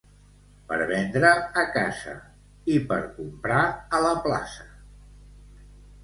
Per 0.69 0.77
vendre, 0.91 1.29
a 1.63 1.65
casa, 1.75 2.15
i, 2.75 2.77
per 2.91 2.97
comprar, 3.17 3.59
a 3.97 4.01
la 4.07 4.15
plaça. 4.25 4.65